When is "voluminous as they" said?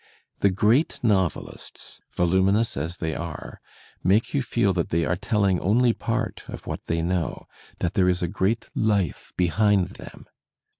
2.11-3.13